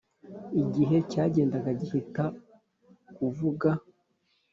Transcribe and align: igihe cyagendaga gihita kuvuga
igihe 0.63 0.97
cyagendaga 1.11 1.69
gihita 1.79 2.23
kuvuga 3.15 3.69